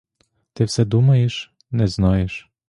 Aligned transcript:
Ти 0.53 0.63
все 0.63 0.85
думаєш: 0.85 1.53
не 1.71 1.87
знаєш! 1.87 2.49